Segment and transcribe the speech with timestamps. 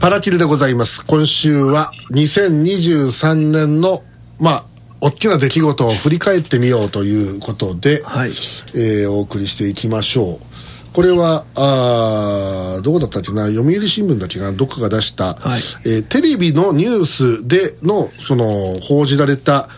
[0.00, 1.04] パラキルでございます。
[1.04, 4.04] 今週は2023年の
[4.40, 4.64] まあ
[5.00, 8.30] 大きな出来事を振り返ってみようということで、はい。
[8.74, 10.46] えーお送りしていきましょう。
[10.92, 13.48] これはあーどこだったっけな？
[13.48, 14.52] 読売新聞だっけな？
[14.52, 15.60] どっかが出した、はい。
[15.84, 19.68] えーテレビのニュースでのその報じられた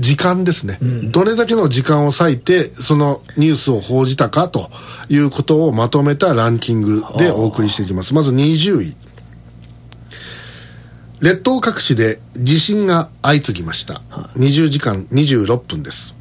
[0.00, 0.78] 時間ですね、
[1.10, 4.70] どれだけの時間を割いてそのニュースを報じたかと
[5.10, 8.14] いうことをまとめたランキングでお送りしていきます。
[8.14, 8.96] まず20位。
[11.20, 14.00] 列島各地で地震が相次ぎました、
[14.36, 16.16] 20時間26分です。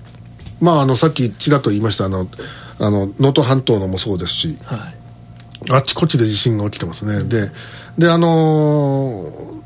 [0.60, 2.28] まああのさっきちらっと言いましたあの
[2.80, 4.58] あの能登半島のもそうですし。
[4.66, 5.72] はい。
[5.72, 7.24] あっちこっちで地震が起きてますね。
[7.24, 7.50] で
[7.98, 9.59] であのー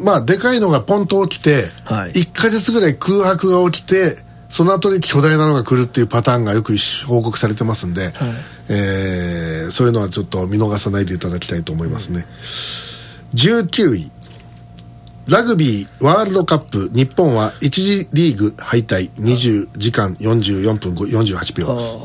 [0.00, 2.12] まあでかいのがポンと起きて、はい。
[2.12, 4.16] 1か月ぐらい空白が起きて
[4.48, 6.74] その後に巨大なのが来るっていうパターンがよく
[7.06, 8.12] 報告されてますんで、
[8.70, 12.26] えーそういうのはちょっと見逃さないでいただきたいと思いますね、
[13.34, 14.10] 19位。
[15.28, 19.10] ラグビーワールドカップ日本は1次リーグ敗退。
[19.16, 21.98] 20時間44分48秒です。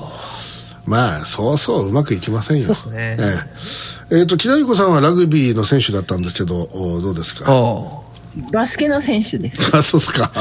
[0.86, 2.74] まあそうそううまくいきませんよ。
[2.74, 3.26] そうですね。
[3.26, 7.46] えええーと木田由子さんはラグビーの選手だったんですけどおどうですか？
[7.52, 8.04] あ
[8.52, 9.62] バスケの選手です。
[9.78, 10.32] あそうですか。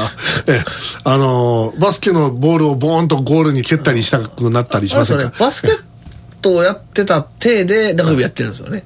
[0.47, 0.63] ええ。
[1.03, 5.23] あのーバスケのボールをボーンとゴールに蹴ったりしたくなったりしませんか？
[5.29, 5.45] ですよね。
[5.47, 5.79] バスケッ
[6.41, 8.83] トをやってた体でラグビーやってるんですよね。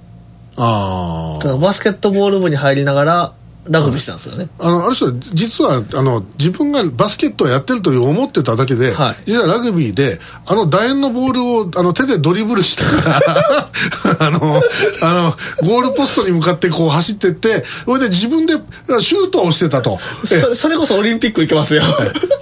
[0.58, 1.39] ああ。
[1.39, 3.34] だからバスケットボール部に入りながら
[3.70, 4.50] ラグビーしたんですよね。
[4.60, 9.16] あのある人は実はあの自分がバスケットをやってるという思ってただけで、はい。
[9.26, 13.70] 実はラグビーであの楕円のボールをあの手でドリブルしながら
[14.20, 14.62] あの
[15.02, 18.54] あのゴールポストに向かってこう走ってってそれで自分で
[19.00, 20.00] シュートをしてたと。
[20.31, 21.84] えそれそれこそオリンピック行けますよ。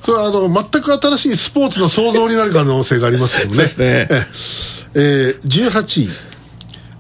[0.04, 3.58] それはあの全く新しいスポーツの創造になる可能性がありますけどね。
[3.58, 4.08] ですね。
[4.10, 4.28] え
[4.96, 5.36] え。
[5.44, 6.10] ー18位。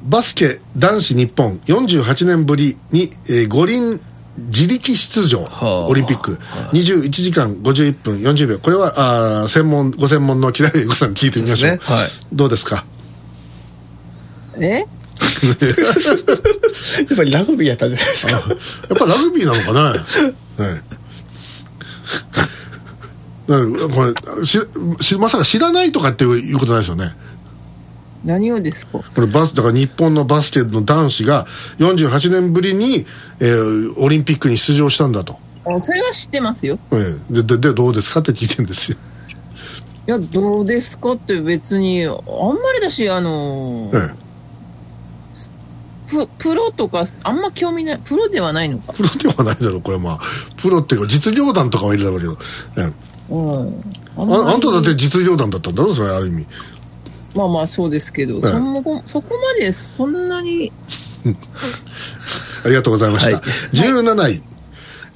[0.03, 1.59] バスケ男子日本。
[1.65, 3.99] 48年ぶりに、えー五輪
[4.37, 5.85] 自力出場、はあ。
[5.87, 6.37] オリンピック。
[6.73, 8.59] 21時間51分40秒。
[8.59, 8.93] これは
[9.41, 11.71] あー専門ご専門の木田由子さんに聞いてみましょう。
[11.71, 11.79] ね。
[11.81, 12.09] はい。
[12.33, 12.85] どうですか？
[14.59, 14.67] え？
[14.75, 14.85] や
[17.13, 18.31] っぱりラグビーやったんじゃないですか？
[18.31, 18.43] やっ
[18.97, 20.03] ぱラグビーなのかな、 はい。
[23.47, 24.59] だからこれし
[25.01, 27.15] しまさか知らないとかっていうことないですよね
[28.25, 28.99] 何をですか？
[28.99, 31.45] これバスだから日本のバスケの男子が
[31.77, 33.05] 48年ぶりに、
[33.39, 36.79] えーオリンピックに出場したんだと、あそれは知ってますよ。
[36.91, 37.33] ええ。
[37.33, 38.97] でででどうですかって聞いてんですよ、
[40.07, 44.13] いや、どうですかって別に、あんまりだし、あのえー
[46.07, 48.93] ププロとか、あんま興味ない、プロではないのか。
[48.93, 48.97] え、。
[48.97, 50.19] プロではないだろうこれはまあ。
[50.55, 52.37] プロっていうか実業団とかはいるだろうけど、
[52.77, 53.33] ええ。
[53.33, 53.83] うん。
[54.15, 56.45] あああんただって実業団だったんだろそれはある意味
[57.35, 58.47] まあまあそうですけど、ええ。
[58.47, 60.71] そもそこまでそんなに、
[62.63, 63.43] ありがとうございました、はい。
[63.71, 64.43] 17位。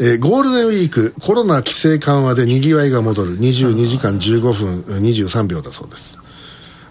[0.02, 3.38] えーゴールデンウィークコロナ規制緩和でにぎわいが戻る。
[3.38, 6.18] 22時間15分23秒だそうです。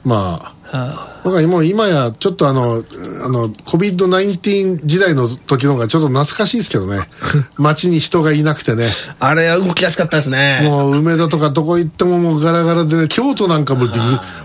[0.04, 2.84] まあは僕はもう今やちょっとあの
[3.24, 7.08] あの COVID-19 時代の時の方がちょっと懐かしいですけどね。
[7.56, 8.88] 街に人がいなくてね。
[9.18, 10.60] ああれは動きやすかったですね。
[10.64, 13.92] もう梅田とかどこ行ってももうガラガラでね京都なんかもび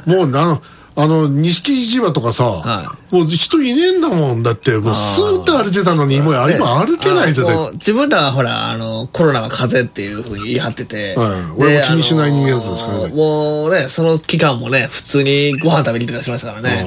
[0.05, 0.61] もうあの
[0.95, 4.43] あの錦市場とかさ、はもう人いねえんだもん。
[4.43, 7.43] だってもうスーッと歩いてたのにもう今歩けないぜ
[7.73, 11.25] 自分らはほらあのコロナは風邪っていうふうに言い張ってて、は
[11.57, 11.59] い。
[11.59, 13.05] で俺も気にしない人間だったんですからね。
[13.05, 16.85] あのもうねその期間もね普通にご飯食べに行ってたりしましたからね。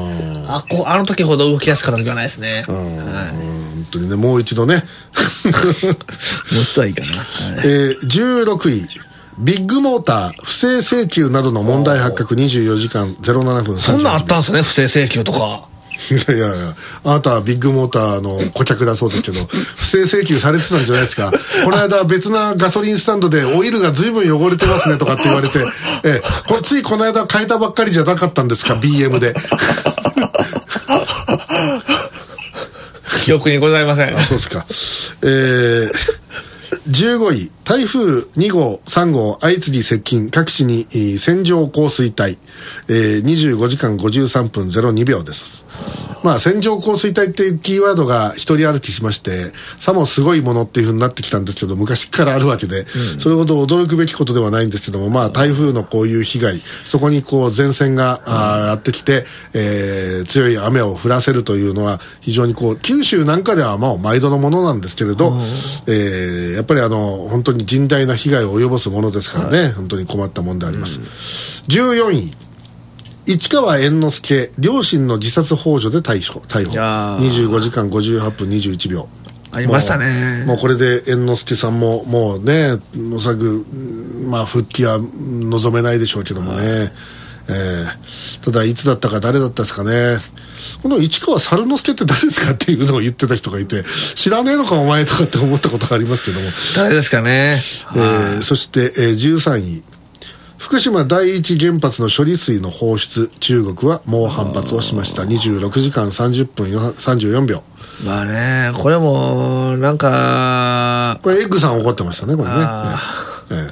[0.49, 4.77] あこあの時ほど動きやすかった時はないですね、はい、うん本当にねもう一度ね。
[5.45, 7.27] もう一度はいいかな、はい。
[7.65, 8.89] えー、16位
[9.39, 15.69] ビッグモーター不正請求などの問題発覚24時間07分そんなんあ38ったんですね不正請求とか。
[16.11, 16.75] いやいやいや
[17.05, 21.33] あなたはビッグモーターの顧客だそうですけど 不正請求されてたんじゃないですか。
[21.65, 25.59] この間別なガソリンスタンドでオイルが随分汚れてますねとかって言われて
[26.05, 29.35] えこついこの間変えたばっかりじゃなかったんですか BM で。
[33.25, 34.17] 記憶にございません。
[34.17, 34.67] あそうですか。
[35.23, 36.16] えー
[36.87, 40.87] 15位台風2号3号相次ぎ接近各地に
[41.19, 42.39] 線状降水帯、
[42.89, 45.65] えー25時間53分02秒です。
[46.27, 52.85] まあ線状降水帯っていうキーワードが一人歩きしましてさもすごいものっていうふうになってきたんですけど昔からあるわけで、
[53.21, 59.25] それほど驚くべきことではないんですけどもまあ台風のこういう被害そこにこう前線が、あーやってきて、
[59.55, 65.37] えー強い雨を降らせるというのは非常にこう九州なんかではまあ毎度のものなんですけれど、
[65.87, 70.99] えーやっぱりあの本当に甚大な被害を及ぼすものですからね、本当に困ったもんであります、
[71.69, 72.46] 14位
[73.27, 76.41] 市川猿之助両親の自殺幇助で逮捕。
[76.41, 77.49] 逮捕いやー。
[77.49, 79.09] 25時間58分21秒。
[79.53, 80.45] ありましたね。
[80.47, 82.79] もうこれで猿之助さんももうね
[83.15, 86.93] おそらくうんまあ復帰は望めないでしょうけどもね、
[87.49, 90.19] えーただいつだったか誰だったですかね。
[90.83, 93.83] この市川猿之助って誰ですかっていうのを言ってた人がいて
[94.15, 96.47] 知らねえのかお前とかって思ったことがありますけども。
[96.77, 97.61] 誰ですかね。
[97.95, 99.83] えーそして、えー13位
[100.67, 105.23] 福島第一原発の処理水の放出中国は猛反発をしました。
[105.23, 107.63] 26時間30分よ34秒。
[108.05, 113.01] まあね、これも、なんか、これエッグさん怒ってましたねこれね、あ
[113.51, 113.71] えーえ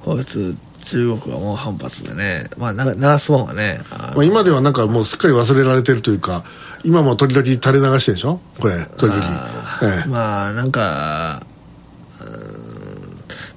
[0.00, 6.44] 放出、中国はもう反発でね、まあ、な流すもんはね、あーまあ、今ではなんかもうすっかり忘れられてるというか
[6.84, 8.40] 今も時々垂れ流してるでしょ？
[8.60, 10.08] これ時々、あええ。
[10.08, 11.42] まあ、なんか、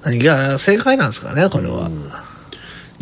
[0.02, 1.88] 何が正解なんですかね、これは。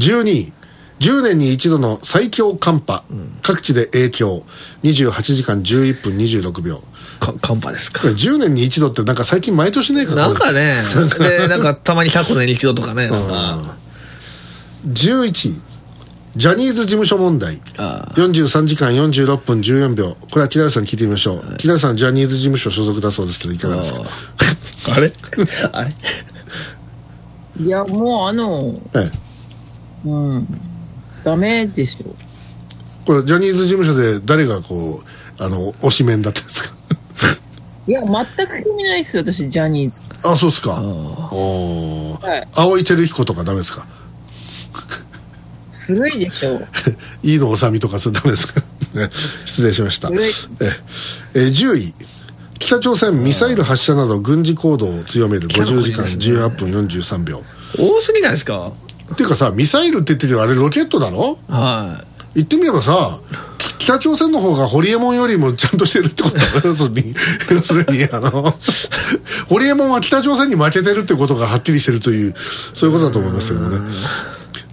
[0.01, 0.53] 12位。
[1.01, 3.03] 10年に一度の最強寒波、
[3.43, 4.43] 各地で影響。
[4.83, 6.83] 28時間11分26秒。
[7.21, 8.03] か寒波ですか。
[8.03, 8.09] こ。
[8.09, 10.31] れ10年に一度ってなんか最近毎年ねえかな。
[10.31, 10.77] んかね、
[11.19, 13.77] で、なんかたまに100年に一度とかね、なんか、
[14.89, 15.61] 11位。
[16.37, 17.61] ジャニーズ事務所問題。
[17.77, 20.17] あ43時間46分14秒。
[20.31, 24.03] これは木田さんに聞いてみましょう、木田さんジャニーズ事務所所属だそうですけどいかがですか？
[24.91, 25.13] あ あれ？
[25.73, 25.91] あれ？
[27.65, 29.20] いや、もうあの、ええ
[30.05, 30.61] うん、
[31.25, 32.15] ダメでしょ。
[33.07, 35.03] これジャニーズ事務所で誰がこ
[35.39, 36.75] うあの推しメンだったんですか？
[37.89, 40.01] いや、全く興味ないですよ、私、ジャニーズ。
[40.23, 40.75] あそうですか。
[40.77, 42.47] あおい。
[42.55, 43.87] 青井輝彦とかダメですか？
[45.79, 46.61] 古いでしょ。
[47.23, 48.61] 飯野治美とかそれダメですか？
[48.95, 49.11] ね。
[49.45, 50.09] 失礼しました。
[50.09, 50.31] 古い。
[50.61, 50.73] え
[51.35, 51.95] え10位
[52.59, 57.43] 北朝鮮ミサイル発射など軍事行動を強める50時間18分43秒。
[57.79, 58.73] 多すぎないですか？
[59.13, 62.05] っていうかさミサイルって言ってるけどあれロケットだろは
[62.35, 63.21] 言ってみればさ
[63.59, 66.37] き北朝鮮の方がホリエモンよりもちゃんとしてるってこと？
[66.39, 67.15] だよ要するに。
[67.51, 68.55] 要するにあの
[69.49, 73.79] ホリエモンは北朝鮮に負けてるってことがはっきりしてるというそういうことだと思いますけどもね。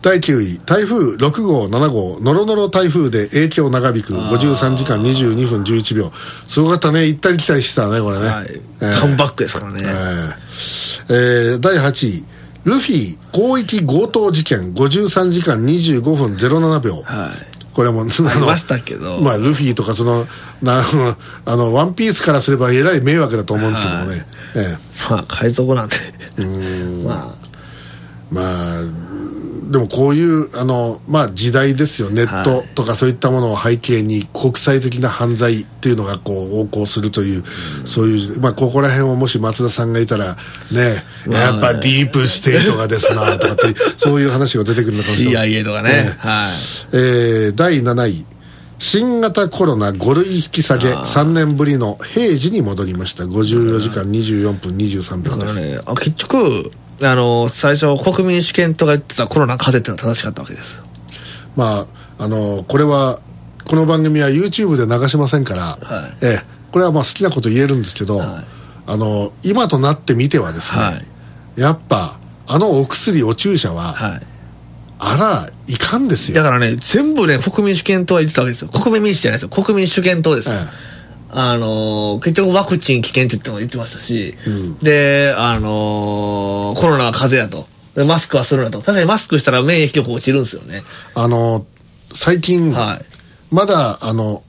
[0.04, 2.20] 第9位台風6号7号。
[2.22, 4.14] ノロノロ台風で影響長引く。
[4.14, 6.12] 53時間22分11秒。
[6.48, 7.08] すごかったね。
[7.08, 8.22] 行ったり来たりしてたねこれい。
[8.22, 8.62] ね、はい。
[8.82, 9.82] えーカムバックですからね。
[9.84, 11.54] えー。
[11.54, 12.24] えー第8位
[12.68, 17.58] ルフィ広域強盗事件53時間25分07秒はい。
[17.72, 20.26] これも、ありましたけどまあ、ルフィとか、その、
[20.64, 20.84] な、
[21.46, 24.26] あの、ワンピースからすれば、えらい迷惑だと思うんですけどもね。
[24.56, 24.78] え
[25.12, 25.96] まあ、海賊なんて。
[26.40, 26.42] え。
[26.42, 27.04] うん。
[27.06, 27.36] ま
[28.32, 28.82] まあ、
[29.72, 32.10] でもこういう、あの、まあ、時代ですよ。
[32.10, 37.44] ネットとかそういったものを背景に、国際的な犯罪っていうのが、こう、横行するという、
[37.86, 40.38] そういう、まあ、ここら辺をもし松田さんがいたら、
[40.72, 45.52] ね、まあやっぱディープステートがですな、とかって、 そういう話が出てくるのかあ、もしれない。
[45.52, 45.90] CIA とかね。
[45.92, 46.52] えはい。
[46.94, 48.26] えー第7位
[48.80, 60.84] 新型コロナ5類引き下げあー3年ぶりの平時に戻りました54時間24分23秒です、結局、あの、最初、国民主権とか言ってたコロナ風邪っていうのは正しかったわけです。
[61.56, 63.20] まああのこれは
[63.66, 68.58] この番組は YouTube で流しませんから、はいええこれはまあ好きなこと言えるんですけど、はい
[68.90, 70.94] あの今となってみてはですね、は
[71.58, 71.60] い。
[71.60, 72.18] やっぱ
[72.48, 74.22] あのお薬お注射は、はい。
[75.00, 78.70] あらいかんですよだからね、全部ね、国民主権党は言ってたわけですよ。
[78.70, 79.64] 国民民主じゃないですよ。
[79.64, 80.56] 国民主権党ですよ。
[80.56, 80.58] え
[81.40, 87.70] あのー結局ワクチン危険って言っても言ってましたし、うんで、あのーコロナは風邪やと。
[87.96, 88.80] でマスクはするなと。
[88.80, 90.84] 確かにマスクしたら免疫力落ちるんですよね。
[91.14, 91.66] あの
[92.12, 93.06] 最近、はい。
[93.54, 94.42] まだあの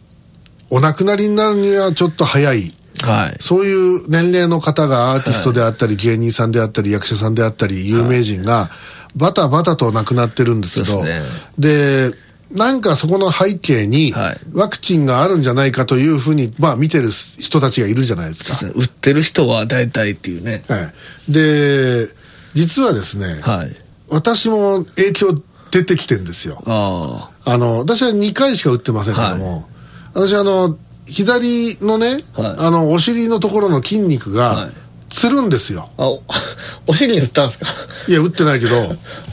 [0.71, 3.37] お亡くなりになるにはちょっと早いはい。
[3.41, 8.71] そういう年齢の方がアーティストであったり、芸人さんであったり、役者さんであったり、有名人が、
[9.15, 12.17] バタバタと亡くなってるんですけど、でで、
[12.51, 18.73] なんかそこの背景にはい、ワクチンがあるんじゃないかというふうに、まあ見てる人たちがいるじゃないですか。
[18.75, 20.63] 売ってる人は大体っていうね。
[20.69, 20.91] は
[21.29, 22.09] い、で、
[22.55, 23.77] 実はですね、はい。
[24.09, 25.35] 私も影響
[25.71, 26.63] 出てきてんですよ。
[26.67, 29.69] ああの、私は2回しか打ってませんけども、
[30.15, 34.73] 私あの、左のね、はいあの、お尻のところの筋肉はがい、
[35.11, 35.91] つるんですよ。
[35.99, 36.09] あ。
[36.89, 37.67] お尻に打ったんですか？
[38.09, 38.75] いや、打ってないけど、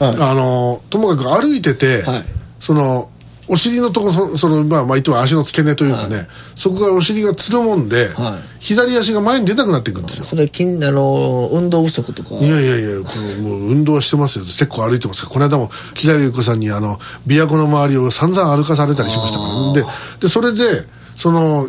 [0.00, 2.24] あの、ともかく歩いてて、はい
[2.60, 3.10] その、
[3.48, 10.24] お尻のところ、そその、まあ、まあ、言っても足の付け根というかね、そこがお尻がつるもんで、はい左足が前に出なくなっていくんですよ。
[10.24, 12.34] それ、筋、あのー、運動不足とか？
[12.34, 14.44] いやいやいや、このもう運動はしてますよ。
[14.44, 15.32] 結構歩いてますから。
[15.34, 16.98] この間も、木田優子さんに、あの、
[17.28, 19.84] 琵琶湖の周りを散々歩かされたりしましたから、ね、で、
[20.22, 20.82] で、それで、
[21.14, 21.68] その、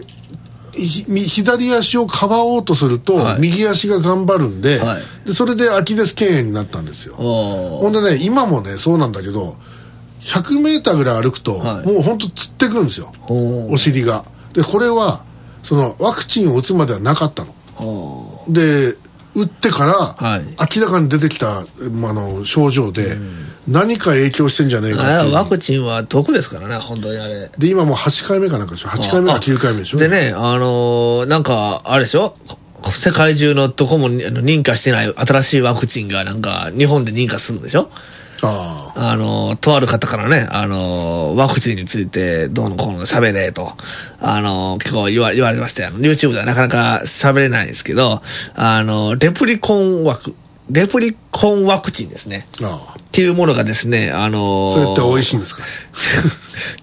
[0.74, 7.14] 左足をかばおうとすると、はい右足が頑張るんで,、はいで、それでアキレス腱炎になったんですよ。
[7.16, 9.56] ほおんでね、今もね、そうなんだけど、
[10.22, 11.86] 100メーターぐらい歩くと、はい。
[11.86, 13.14] もう本当つってくるんですよ。
[13.28, 14.26] おお尻が。
[14.54, 15.24] でこれは
[15.64, 17.54] そのワクチンを打つまではなかったの。
[17.80, 18.96] おで
[19.36, 20.42] 打ってから、はい。
[20.76, 23.16] 明らかに出てきた、まあ、あの症状で、
[23.68, 27.52] 何か影響してんじゃねえかってワクチンは毒ですからね、本当にあれ。
[27.56, 30.00] で今もう8回目かなんかでしょ？8回目か9回目でしょ？
[30.00, 32.36] でね、あのーなんか、あれでしょ？
[32.92, 37.92] 世界中のどこも認可してない新しいワクチンがなんか日本で認可するんでしょ？
[38.44, 43.72] あああのーとある方からね、あのーワクチンについてどうのこうの喋れと、
[44.20, 45.90] あのー結構言わ言われてましたよ。
[45.90, 48.22] あの YouTube ではなかなか喋れないんですけど、
[48.56, 50.36] あのーレプリコンワク、
[50.70, 52.48] レプリコンワクチンですね。
[52.62, 55.64] ああっていうものがですね、あのーそれって美味しいんですか？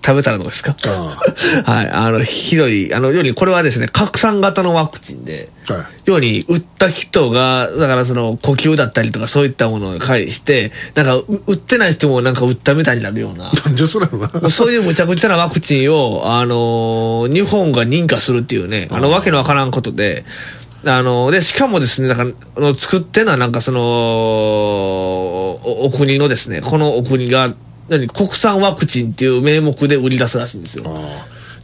[0.04, 0.76] 食べたらどうですか？
[0.86, 1.16] あ
[1.70, 1.90] はい。
[1.90, 6.10] あの、ひどい、あの、よりこれはですね、拡散型のワクチンで、はい。
[6.10, 14.30] ように、打った人が、だからその、呼吸だったりとかそういったものを介して、なんか、う打ってない人もなんか打ったみたいになるような、なんじゃそれは。
[14.40, 20.24] なそういうむちゃくちゃなワクチンを、あのー日本が認可するっていうね、あの、わけのわからんことで、
[20.86, 27.54] あので、しかもですね、なんか、あの作ってるのはなんかその、おお国のですね、このお国が、
[27.88, 30.84] 何国産ワクチンっていう名目で売り出すらしいんですよ。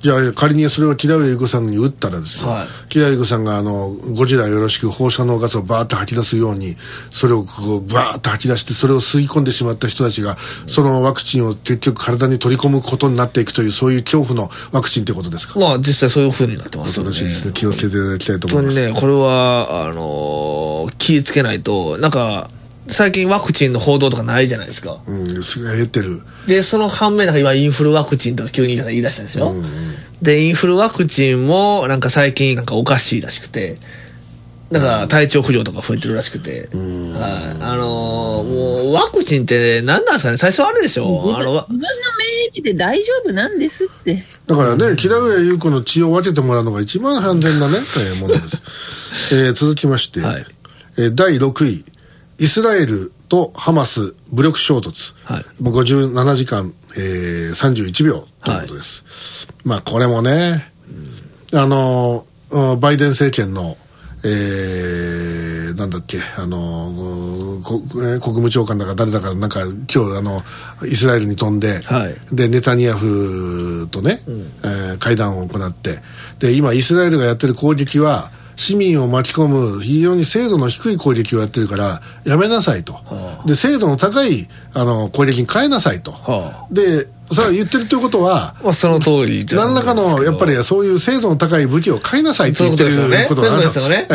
[0.00, 2.66] じゃあ仮にそれを木田上優子さんに打ったらですよ、はい。
[2.88, 6.76] 木田優子さんがあのゴジラよろしく放射能ガスをバーッと吐き出すように
[7.10, 15.60] それをこうバーッと吐き出してそれを吸い込んでしまった人たちがそのワクチンを結局体に取り込むことになっていくというそういう恐怖のワクチンってことですか？
[15.60, 17.10] まあ、実際そういう風になってますよね。
[17.10, 17.52] 恐ろしいですね。
[17.52, 22.48] 気をつけていただきたいと思います、本当にね、これは、あのー気ぃつけないと、なんか、
[22.90, 24.98] 最近ワクチンの報道とかないじゃないですか。
[25.06, 26.20] うんすげえ減ってる。
[26.46, 29.54] で、その反面、なんか今インフルワクチンとか急に言い出したでしょ、
[30.22, 33.78] で、インフルワクチンも、なんか最近なんかおかしいらしくて、
[34.70, 37.62] なんか体調不良とか増えてるらしくて、はい。
[37.62, 38.48] あのー
[38.84, 40.36] もうワクチンって何なんですかね？
[40.36, 41.36] 最初あれでしょ？
[41.36, 41.88] あの、わ自分の
[42.52, 44.22] 免疫で大丈夫なんですって。
[44.46, 48.62] だからね、木田上優子の血を分けてもらうのが一番安全なね、えーものです。
[49.34, 50.44] えー続きまして、はい。
[50.98, 51.84] えー第6位、
[52.40, 55.44] イスラエルとハマス武力衝突、はい。
[55.62, 59.46] もう57時間、えー31秒ということです。
[59.64, 60.70] まあこれもね、
[61.52, 63.76] あのーバイデン政権の、
[64.24, 70.40] えーなんだっけ、あのーこえー国務長官だか誰だか、なんか今日あの、
[70.86, 72.16] イスラエルに飛んで、はい。
[72.34, 75.98] で、ネタニヤフとね、えー会談を行って、
[76.38, 78.30] で、今、イスラエルがやってる攻撃は、
[78.60, 82.92] 市民を巻き込む非常に精度の低い攻撃をやってるから、やめなさいと。
[82.92, 86.12] はで、精度の高いあの攻撃に変えなさいと。
[86.12, 92.90] はで、それは言ってるということは、まあ、その通り何らかのやっぱりそういう精度の高い武器を買いなさいって言ってる
[93.28, 94.06] ことですよね。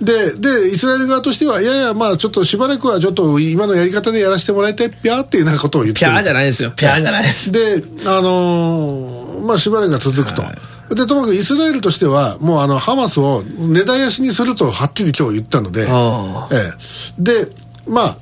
[0.00, 6.10] ででイスラエル側としてはいやいやまあちょっとしばらくはちょっと今のやり方でやらせてもらいたいぴゃーっていうようなことを言ってる。
[6.12, 6.70] ピャーじゃないですよ。
[6.72, 7.50] ピャーじゃないです。
[7.50, 10.42] であのーまあしばらくは続くと、
[10.90, 16.56] でともかくイスラエルとしてはもうあのハマスを根絶やしにするとはっきり今日言ったので、あえ
[17.18, 17.48] え、で
[17.86, 18.16] まあ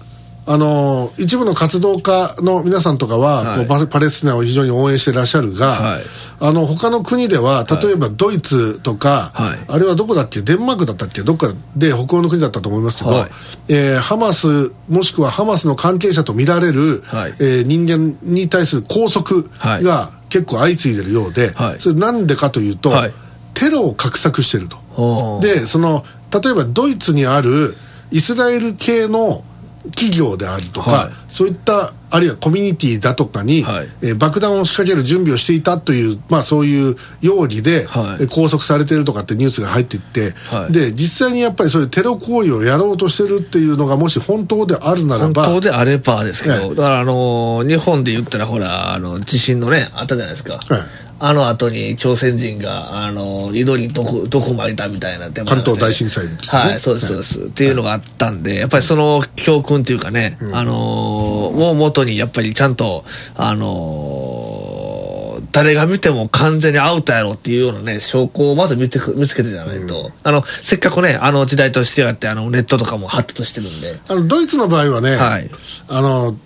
[0.48, 3.56] あのー一部の活動家の皆さんとかは、はい。
[3.58, 6.02] こうパパレスチナを非常に応援してらっしゃるが、はい。
[6.40, 9.58] あの他の国では例えばドイツとか、はい。
[9.68, 13.30] あれはどこだっけデンマークだったっけどっかで北欧の国だったと思いますけど、はい。
[13.68, 17.34] えーハマスもしくはハマスの関係者と見られる、はい。
[17.40, 19.84] えー人間に対する拘束はい。
[19.84, 23.12] が結構相次いでるようで、はいそれなんでかというと、はい
[23.54, 24.78] テロを画策してると。
[24.96, 25.42] あ。
[25.42, 27.74] でその例えばドイツにある
[28.12, 29.42] イスラエル系の
[29.90, 31.12] 企業であるとか、はい。
[31.28, 33.88] そういったあるいはコミュニティだとかに、はい。
[34.02, 38.22] えー爆弾を仕掛ける準備をしていたという、まあ、そういう容疑で、はい。
[38.22, 40.72] えー拘束されてるとかってニュースが入っていって、はい。
[40.72, 46.68] で実際にやっぱりそういうテロ行為をやろうとしてるっていうのがもし本当であるなら本ば当であればですけど、ええ。
[46.70, 50.60] だからあのー日本で言ったらほら、あの、地震のね、あったじゃないですか。
[51.20, 56.58] えあの後に朝鮮人が、あの、井戸に毒、毒撒いたみたいな関東大震災の時ね。
[56.58, 57.40] はい、そうです、そうです。
[57.40, 63.04] っていうのがあったんで、やっぱりその教訓っていうかね、あのーを元にやっぱりちゃんと、
[63.36, 64.88] あのー
[65.52, 75.50] 誰が見ても完全にアウトやろっていうようなね、証拠をまず見てく見つけてじゃないと、あの、せっかくね、あの時代としてやって、あの、ネットとかも発達してるんで、あのドイツの場合はね、はい。
[75.88, 76.36] あの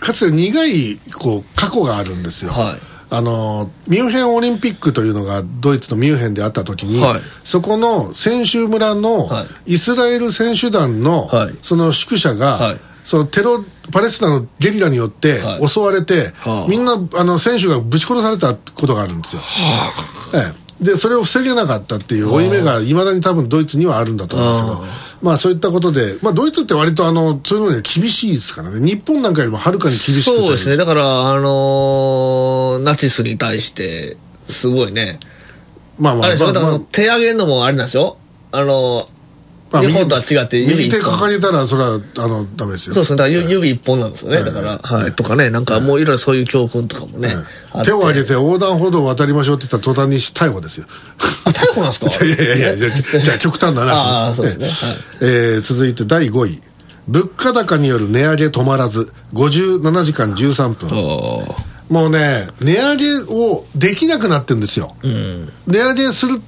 [0.00, 7.20] かつて苦いこう過去があるんですよ、はいあのミュンヘンオリンピックというのがドイツのミュンヘンであった時に、はい。
[7.44, 11.54] そこの選手村のはイスラエル選手団の、はい。
[11.62, 12.80] その宿舎が、はい。
[13.04, 15.68] そのテロパレスチナのゲリラによってはい。
[15.68, 16.68] 襲われて、はあ。
[16.68, 19.42] みんなあの選手がぶち殺されたことがあるんですよ。
[20.34, 25.06] ええでそれを防げなかったっていう負い目がいまだに多分ドイツにはあるんだと思うんですけど。
[25.22, 28.80] まあそういったことで、まあ、ドイツって割とあのそういうのには厳しいですからね。
[28.86, 30.22] 日本なんかよりもはるかに厳しくて。
[30.24, 30.76] そうですね。
[30.76, 35.18] だから、あのーナチスに対して、すごいね。
[35.98, 38.18] まあまああれでしょ、だからまあ手上げるのもあれなんですよ。
[38.52, 39.08] あの
[39.72, 40.08] まあ日本。
[40.08, 42.94] とは違って指右手かかれたらそれはあのダメですよ。
[42.94, 43.16] そうですね。
[43.16, 44.42] だから指指一本なんですよね。
[44.44, 45.12] だから、はい。
[45.12, 47.34] とかね、なんかもういろいろそういう教訓とかもね。
[47.72, 50.86] あって手を挙げて横断歩道を渡りましょうって言ったら途端に逮捕ですよ。
[51.44, 52.10] あ逮捕なんですか？
[52.24, 53.90] いやいやいやじゃあ極端な話。
[53.92, 54.66] ああそうですね。
[54.66, 54.96] はい。
[55.22, 56.60] えー続いて第5位。
[57.08, 61.56] 物価高による値上げ止まらず57時間13分。
[61.88, 65.52] もうね値上げをできなくなってるんですよ、うん。
[65.68, 66.40] 値上げする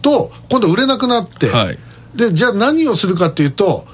[0.00, 1.78] と今度売れなくなって、はい
[2.14, 3.86] でじゃあ何をするかっていうと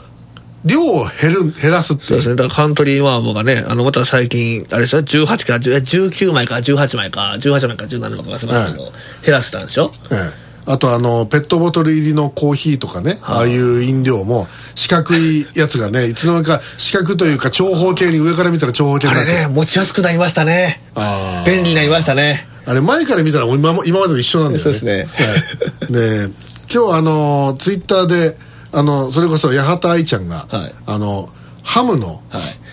[0.64, 2.08] 量を減る減らすっていう。
[2.08, 2.36] そうですね。
[2.36, 8.92] だからカントリーマームがね、あの、また最近、あれですよ、18から10、19枚か18枚か、18枚か17枚か忘れましたけど、
[9.24, 10.42] 減らせたんでしょええ。
[10.64, 19.48] あとあのペットボトル入りのコーヒーとかね、ああいう飲料も四角いやつがねいつの間にか四角というか長方形に上から見たら長方形になっちゃう。
[19.48, 20.80] ね、持ちやすくなりましたね。
[20.94, 21.50] あー。
[21.50, 22.46] 便利になりましたね。
[22.64, 24.62] あれ前から見たら今も今までと一緒なんだよね。
[24.62, 25.08] そうですね。
[25.80, 25.92] はい。
[25.92, 26.28] で
[26.72, 28.36] 今日あのツイッターで
[28.72, 30.74] あのそれこそ八幡愛ちゃんが、はい。
[30.86, 31.28] あの
[31.62, 32.22] ハムのはい。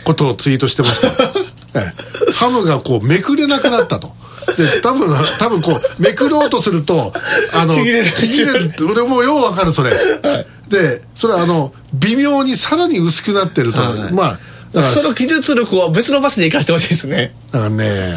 [0.06, 1.08] ことをツイートしてました、
[1.78, 1.94] え
[2.30, 2.32] え。
[2.32, 4.16] ハムがこうめくれなくなったと。
[4.58, 7.14] で多分多分こうめくろうとすると
[7.54, 8.12] あのちぎれる。
[8.12, 8.66] ちぎれる。
[8.66, 9.92] って俺もようわかるそれ、
[10.70, 14.40] でそれはあの微妙にさらに薄くなってると、はいま
[14.74, 17.34] あその技術力は別の場所で生かしてほしいですね。
[17.52, 18.16] だからね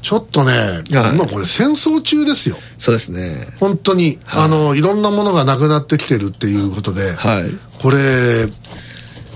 [0.00, 1.14] ちょっとね、はい。
[1.14, 2.56] 今これ戦争中ですよ。
[2.78, 3.48] そうですね。
[3.60, 7.44] 本当に、あのいろんなものがなくなってきてるっていうことで、はい。
[7.80, 8.48] これ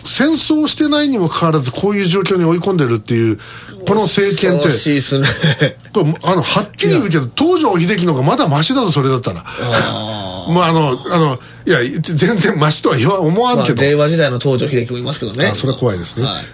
[0.05, 3.39] 戦争してないにもかかわらずこういう状況に追い込んでるっていう
[3.87, 4.71] この政権って。
[4.71, 5.27] しいですね。
[5.93, 9.45] これあのはっきり言うけど東条英機の方がまだマシだぞそれだったら。
[9.45, 15.47] あ まああのあのいや全然マシとは言わ思わーまあ、んけど、令和時代の東條英機もいますけどね。
[15.47, 16.45] あそれは怖いですね、はい。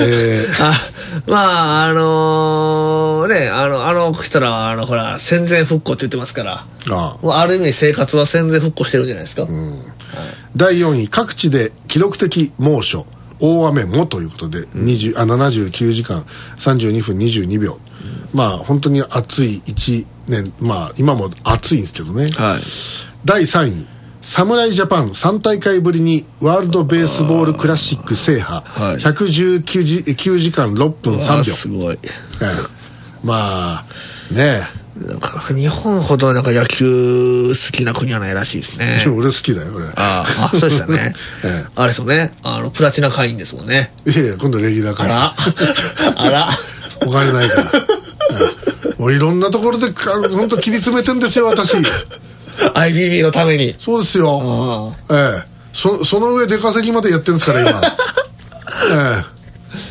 [0.00, 0.54] えー。
[0.64, 0.80] あ、
[1.26, 2.75] まあ、あのね、あ
[4.10, 9.46] の、あの人らは、あの、ほら、戦前復興って言ってますから、あもうある意味生活は戦前復興してるんじゃないですか。
[10.54, 13.04] 第4位各地で記録的猛暑。
[13.38, 16.24] 大雨もということで、20あ79時間
[16.56, 17.78] 32分22秒、
[18.32, 20.52] まあ本当に暑い1年。
[20.58, 22.60] まあ今も暑いんですけどね、はい。
[23.24, 23.86] 第3位
[24.22, 28.96] 侍ジャパン3大会ぶりにワールドベースボールクラシック制覇、はい。
[28.96, 31.98] 119時9時間6分3あ秒すごい。
[32.02, 32.08] え
[32.40, 32.75] え
[33.26, 33.84] まあ
[34.32, 34.60] ね
[34.96, 39.04] なんか日本ほどなんか野球好きな国はないらしいですね。
[39.08, 39.84] 俺好きだよ俺。
[39.88, 41.12] ああ、あそうでしたね。
[41.44, 42.32] えあれですよね。
[42.42, 43.92] あの、プラチナ会員ですもんね。
[44.06, 45.34] いやいや今度レギュラー会あら。
[46.16, 46.58] あら。
[47.04, 47.82] お金ないから、え
[48.98, 49.02] え。
[49.02, 51.76] もういろんなところでか本当切り詰めてんですよ私。
[52.74, 53.74] IBB のために。
[53.78, 54.94] そうですよ。
[55.08, 55.56] あええ。
[55.74, 57.82] そその上出稼ぎまでやってるんですから今。
[58.96, 59.22] え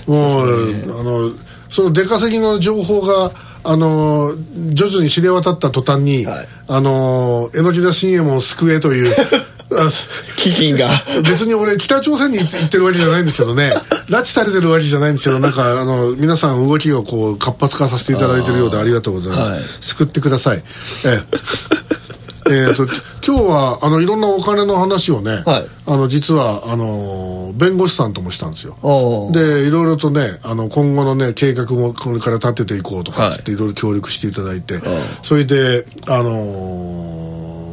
[0.08, 0.10] え。
[0.10, 1.32] もうあの
[1.70, 3.32] その出稼ぎの情報が
[3.64, 4.36] あの
[4.74, 6.48] 徐々に知れ渡った途端に、はい。
[6.68, 9.14] あの榎田信右衛門を救えという
[9.74, 9.90] あ
[10.38, 10.90] 基金が。
[11.24, 13.74] 別に俺北朝鮮に行ってるわけじゃないんですけどね。
[14.10, 19.62] 拉致されてるわけじゃないんですけどなんかあの皆さん動きをこう活発化させていただいてるようでありがとうございます、はい。
[19.82, 20.64] 救ってください。
[21.06, 22.05] ええ
[22.48, 22.86] えーと
[23.26, 25.68] 今日はあのいろんなお金の話をね、はい。
[25.88, 28.78] あの実はあの弁護士さんともしたんですよ。
[29.32, 33.58] でいろいろとねあの今後のね計画もこれから立てていこうとかっつってい。
[33.58, 34.80] ろいろ協力していただいて、
[35.24, 37.66] それであのー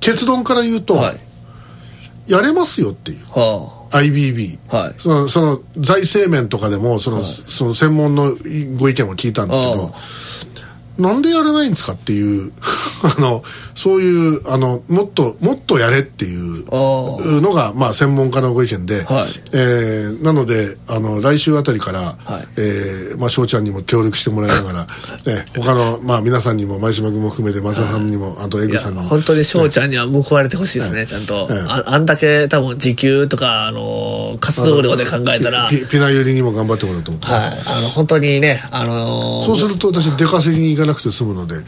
[0.00, 1.16] 結論から言うと、はい。
[2.30, 3.18] やれますよっていう。
[3.30, 4.94] は IBB、はい。
[4.98, 8.36] そのその財政面とかでもその,、その専門の
[8.76, 9.92] ご意見を聞いたんですけど
[10.98, 12.52] なんでやらないんですかっていう
[13.18, 13.42] あの
[13.74, 16.46] そういうあのもっともっとやれっていう。
[16.70, 19.26] のが、まあ、専門家のご意見で、はい。
[19.52, 22.48] えーなのであの来週あたりから、はい。
[22.56, 24.86] えーまあ、翔ちゃんにも協力してもらいながら、
[25.26, 29.04] えー他の、まあ、皆さんにも前島君も含めて松田さんにも、あとエグさんにも。
[29.08, 31.84] 本当に翔ちゃんには報われてほしいですね、ちゃんと、ええあ。
[31.86, 37.50] あんだけ多分時給とか、あの活動量で考えたら、はい、ピピナユリにも頑張ってもらおうと思って、あ
[37.82, 41.60] の本当にね、あのそうすると私出稼ぎに行かなくて済むので、え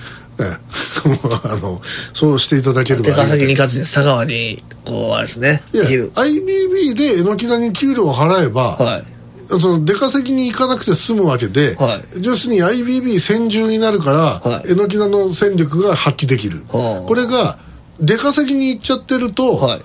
[0.43, 0.45] え、
[1.45, 1.81] あの
[2.15, 5.85] そうしていただければ出ありがたい稼ぎに行かずに佐川に、こう、あれですね、いや。
[5.85, 9.05] IBB で榎田に給料を払えば、はい。
[9.49, 12.21] その出稼ぎに行かなくて済むわけで、はい。
[12.21, 14.73] 要するに IBB 専従になるから、はい。
[14.73, 17.07] 榎田の戦力が発揮できる、はあ。
[17.07, 17.59] これが
[18.01, 19.83] 出稼ぎに行っちゃってると、はい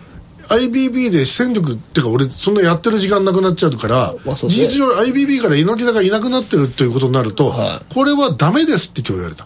[0.55, 9.45] IBB で戦力っていうか俺そんなやってる時間なくなっちゃうから、まあ事実上 IBB から猪木田がいなくなってるっていうことになると、はこれはダメですって今日言われた。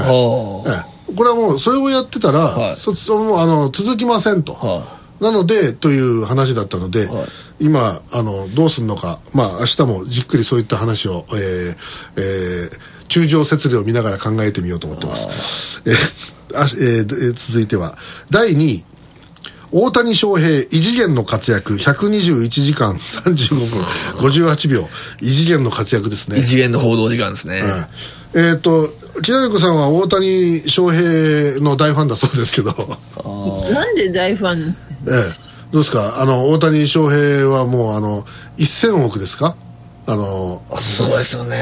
[0.00, 1.14] はええ。
[1.14, 2.76] これはもうそれをやってたら、はい。
[2.76, 7.26] そそのあの続きませんと、はなのでという話だったので、はい。
[7.60, 9.20] 今あのどうするのか。
[9.32, 11.76] まあ明日もじっくりそういった話を、えー
[12.16, 15.82] えー中上節量を見ながら考えてみようと思ってます。
[15.86, 15.94] えー。
[16.56, 17.96] あえー続いては。
[18.30, 18.84] 第2位
[19.72, 23.80] 大谷翔平異次元の活躍121時間35分
[24.30, 24.88] 58秒
[25.20, 26.38] 異次元の活躍ですね。
[26.38, 27.62] 異次元の報道時間ですね。
[28.34, 28.88] えっ、と
[29.22, 32.72] 木田子さんは大谷翔平の大ファンだそうですけど。
[33.72, 34.76] なんで大ファン？
[35.06, 35.12] ええ、
[35.72, 36.20] どうですか？
[36.20, 38.22] あの大谷翔平はもうあの
[38.56, 39.56] 1000億ですか？
[40.06, 41.56] あの、すごいですよね。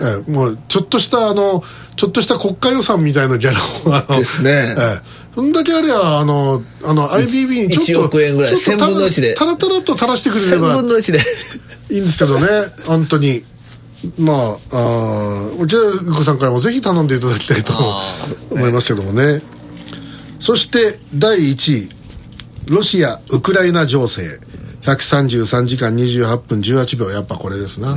[0.00, 1.62] ええ、もうちょっとしたあの
[1.96, 4.76] ちょっとした国家予算みたいなギャラをですね。
[4.78, 5.00] ええ、
[5.34, 8.56] そんだけあれはあのあの IBB にちょっと1億円ぐらい。
[8.56, 9.34] ちょっと1000分の1で。
[9.34, 11.20] たらたらっと垂らしてくれれ1000ば分の1で。
[11.90, 12.46] いいんですけどね。
[12.86, 13.42] 本当に。
[14.18, 17.74] まああーじゃあ子さんからもぜひ頼んでいただきたいと
[18.50, 19.42] 思いますけどもね。
[20.38, 21.90] そして第1位。
[22.66, 24.38] ロシア・ウクライナ情勢
[24.82, 27.96] 133時間28分18秒やっぱこれですな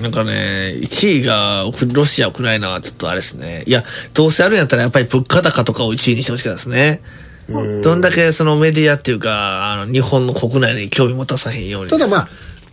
[0.00, 3.64] なんかね、1位がロシア、ウクライナはちょっとあれですね。
[3.66, 7.00] いや、どうせあるんやったらやっぱり物価高とかを1位にしてほしかったですね。
[7.82, 11.90] どんだけそのメディアっていうか、あの日本の国内に興味持たさへんように。
[11.90, 12.28] ただまあ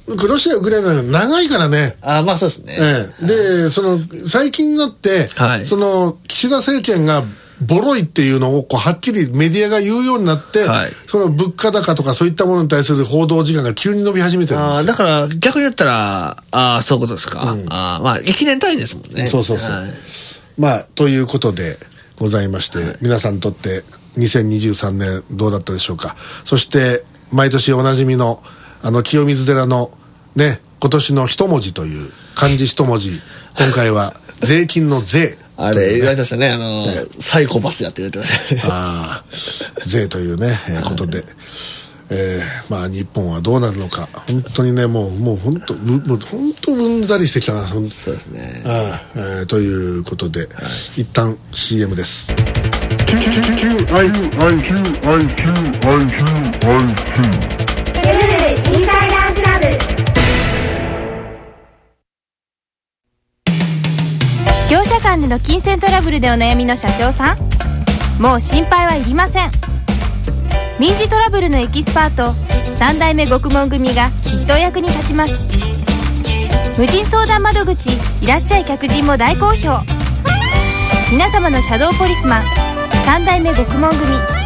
[0.07, 2.77] ロシア・ウクライナ長いからねあまあそうですね。
[2.79, 7.23] ええ、でその最近になって、はいその岸田政権が
[7.61, 10.91] ボロいっていうのをこうはっきりメディアが言うようになって、はい。
[11.07, 17.41] その物価高とかそういったものに対する報道時間が急に伸び始めてるんですだから逆に言ったら、あーそういうことですか？
[17.41, 19.27] あーまあ1年単位ですもんね。
[19.27, 19.71] そうそうそう。
[19.71, 19.89] はい。
[20.57, 21.77] まあということで
[22.17, 23.83] ございまして、皆さんにとって
[24.17, 26.15] 2023年どうだったでしょうか？
[26.43, 28.41] そして毎年おなじみの
[28.81, 29.91] あの清水寺の
[30.35, 33.21] ね今年の一文字という漢字一文字
[33.57, 36.49] 今回は税金の税あれ言われてましたね。
[36.49, 36.85] あの、
[37.19, 38.55] サイコパスやって言われてました。
[38.55, 38.61] ね。
[38.65, 39.23] ああ
[39.85, 41.23] 税というね、え ーことで、
[42.09, 44.09] えーまあ日本はどうなるのか。
[44.27, 47.67] 本当にねもうもう本当ぶもう本当うんざりしてきたな。
[47.67, 48.63] そうですね。
[48.65, 50.47] ああえーということで、
[50.97, 52.27] 一旦 CM です。
[65.01, 68.21] 間での金銭トラブルでお悩みの社長さん。
[68.21, 69.51] もう心配はいりません。
[70.79, 72.33] 民事トラブルのエキスパート
[72.79, 75.33] 3代目獄門組がきっと役に立ちます。
[76.77, 77.89] 無人相談窓口
[78.21, 79.79] いらっしゃい客人も大好評。
[81.11, 82.43] 皆様のシャドーポリスマン
[83.05, 84.40] 3代目獄門組。